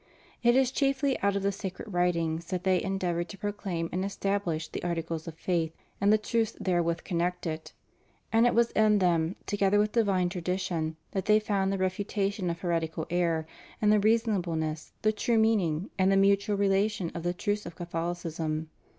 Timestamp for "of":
1.35-1.43, 5.27-5.35, 12.49-12.61, 17.13-17.21, 17.67-17.75